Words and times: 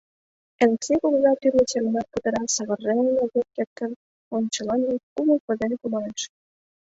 Элексей 0.63 0.97
кугыза 1.01 1.31
тӱрлӧ 1.41 1.63
семынат 1.73 2.07
кутыра, 2.11 2.41
савырен 2.55 2.99
огеш 3.23 3.47
керт 3.55 3.71
гын, 3.79 3.91
ончыланже 4.35 4.93
кумык 5.13 5.41
возын 5.47 5.71
кумалеш. 5.81 6.21